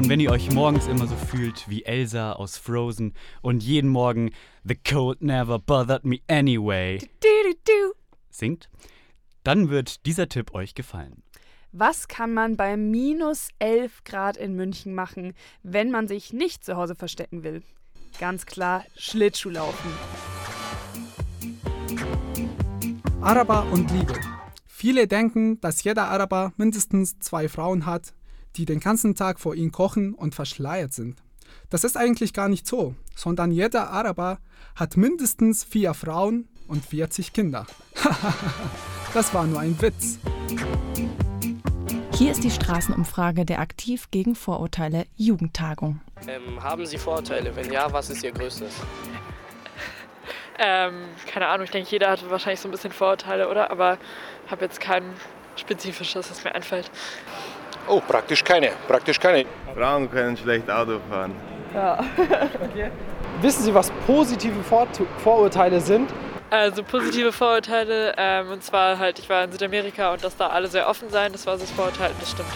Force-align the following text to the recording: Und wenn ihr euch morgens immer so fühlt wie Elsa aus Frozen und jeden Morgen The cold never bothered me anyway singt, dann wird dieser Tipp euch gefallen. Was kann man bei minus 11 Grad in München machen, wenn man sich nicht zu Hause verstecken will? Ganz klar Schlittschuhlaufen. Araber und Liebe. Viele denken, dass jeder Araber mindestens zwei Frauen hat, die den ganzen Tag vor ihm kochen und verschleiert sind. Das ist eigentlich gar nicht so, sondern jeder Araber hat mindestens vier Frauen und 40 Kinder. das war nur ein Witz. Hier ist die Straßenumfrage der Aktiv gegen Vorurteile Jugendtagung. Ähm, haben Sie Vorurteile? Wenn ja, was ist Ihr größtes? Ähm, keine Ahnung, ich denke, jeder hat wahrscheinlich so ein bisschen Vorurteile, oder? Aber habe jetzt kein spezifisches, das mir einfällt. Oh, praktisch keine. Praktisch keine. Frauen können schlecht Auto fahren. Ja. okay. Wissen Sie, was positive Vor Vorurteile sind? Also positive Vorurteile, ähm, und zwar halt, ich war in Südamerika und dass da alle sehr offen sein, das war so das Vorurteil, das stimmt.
Und 0.00 0.08
wenn 0.08 0.18
ihr 0.18 0.30
euch 0.30 0.50
morgens 0.52 0.86
immer 0.86 1.06
so 1.06 1.14
fühlt 1.14 1.68
wie 1.68 1.84
Elsa 1.84 2.32
aus 2.32 2.56
Frozen 2.56 3.12
und 3.42 3.62
jeden 3.62 3.90
Morgen 3.90 4.30
The 4.64 4.74
cold 4.74 5.20
never 5.20 5.58
bothered 5.58 6.06
me 6.06 6.20
anyway 6.26 7.06
singt, 8.30 8.70
dann 9.44 9.68
wird 9.68 10.06
dieser 10.06 10.26
Tipp 10.30 10.54
euch 10.54 10.74
gefallen. 10.74 11.22
Was 11.72 12.08
kann 12.08 12.32
man 12.32 12.56
bei 12.56 12.78
minus 12.78 13.48
11 13.58 14.04
Grad 14.04 14.38
in 14.38 14.56
München 14.56 14.94
machen, 14.94 15.34
wenn 15.62 15.90
man 15.90 16.08
sich 16.08 16.32
nicht 16.32 16.64
zu 16.64 16.78
Hause 16.78 16.94
verstecken 16.94 17.42
will? 17.42 17.62
Ganz 18.18 18.46
klar 18.46 18.86
Schlittschuhlaufen. 18.96 19.90
Araber 23.20 23.70
und 23.70 23.90
Liebe. 23.90 24.14
Viele 24.66 25.06
denken, 25.06 25.60
dass 25.60 25.84
jeder 25.84 26.08
Araber 26.08 26.54
mindestens 26.56 27.18
zwei 27.18 27.50
Frauen 27.50 27.84
hat, 27.84 28.14
die 28.56 28.64
den 28.64 28.80
ganzen 28.80 29.14
Tag 29.14 29.40
vor 29.40 29.54
ihm 29.54 29.72
kochen 29.72 30.14
und 30.14 30.34
verschleiert 30.34 30.92
sind. 30.92 31.22
Das 31.68 31.84
ist 31.84 31.96
eigentlich 31.96 32.32
gar 32.32 32.48
nicht 32.48 32.66
so, 32.66 32.94
sondern 33.14 33.50
jeder 33.50 33.90
Araber 33.90 34.38
hat 34.74 34.96
mindestens 34.96 35.64
vier 35.64 35.94
Frauen 35.94 36.48
und 36.68 36.84
40 36.84 37.32
Kinder. 37.32 37.66
das 39.14 39.34
war 39.34 39.46
nur 39.46 39.60
ein 39.60 39.80
Witz. 39.80 40.18
Hier 42.14 42.32
ist 42.32 42.44
die 42.44 42.50
Straßenumfrage 42.50 43.46
der 43.46 43.60
Aktiv 43.60 44.10
gegen 44.10 44.34
Vorurteile 44.34 45.06
Jugendtagung. 45.16 46.00
Ähm, 46.26 46.62
haben 46.62 46.84
Sie 46.84 46.98
Vorurteile? 46.98 47.56
Wenn 47.56 47.72
ja, 47.72 47.92
was 47.92 48.10
ist 48.10 48.22
Ihr 48.22 48.32
größtes? 48.32 48.72
Ähm, 50.62 51.04
keine 51.26 51.46
Ahnung, 51.46 51.64
ich 51.64 51.70
denke, 51.70 51.88
jeder 51.90 52.10
hat 52.10 52.28
wahrscheinlich 52.28 52.60
so 52.60 52.68
ein 52.68 52.70
bisschen 52.70 52.92
Vorurteile, 52.92 53.48
oder? 53.48 53.70
Aber 53.70 53.96
habe 54.50 54.66
jetzt 54.66 54.78
kein 54.78 55.02
spezifisches, 55.56 56.28
das 56.28 56.44
mir 56.44 56.54
einfällt. 56.54 56.90
Oh, 57.90 58.00
praktisch 58.00 58.44
keine. 58.44 58.70
Praktisch 58.86 59.18
keine. 59.18 59.44
Frauen 59.74 60.08
können 60.08 60.36
schlecht 60.36 60.70
Auto 60.70 61.00
fahren. 61.10 61.34
Ja. 61.74 61.98
okay. 62.64 62.88
Wissen 63.42 63.64
Sie, 63.64 63.74
was 63.74 63.90
positive 64.06 64.62
Vor 64.62 64.86
Vorurteile 65.18 65.80
sind? 65.80 66.08
Also 66.50 66.84
positive 66.84 67.32
Vorurteile, 67.32 68.14
ähm, 68.16 68.50
und 68.52 68.62
zwar 68.62 68.98
halt, 68.98 69.18
ich 69.18 69.28
war 69.28 69.42
in 69.42 69.50
Südamerika 69.50 70.12
und 70.12 70.22
dass 70.22 70.36
da 70.36 70.48
alle 70.48 70.68
sehr 70.68 70.88
offen 70.88 71.10
sein, 71.10 71.32
das 71.32 71.46
war 71.46 71.56
so 71.56 71.64
das 71.64 71.72
Vorurteil, 71.72 72.12
das 72.20 72.30
stimmt. 72.30 72.48